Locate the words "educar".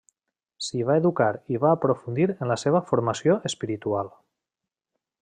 1.01-1.27